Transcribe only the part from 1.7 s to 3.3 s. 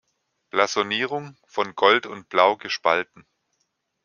Gold und Blau gespalten.